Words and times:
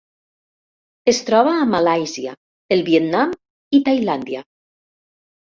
Es 1.11 1.19
troba 1.27 1.53
a 1.57 1.67
Malàisia, 1.73 2.33
el 2.77 2.83
Vietnam 2.89 3.37
i 3.79 3.83
Tailàndia. 3.91 4.45